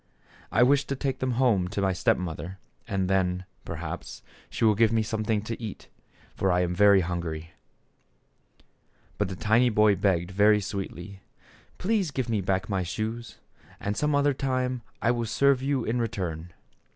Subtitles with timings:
[0.51, 2.57] I wish to take them home to my step mother,
[2.87, 5.89] and then, perhaps, she will give me something to eat,
[6.33, 7.51] for I am very hungry."
[9.19, 11.21] But the tiny boy begged very sweetly:"
[11.77, 13.37] Please give me back my shoes,
[13.79, 16.51] and some other time I will serve you in return."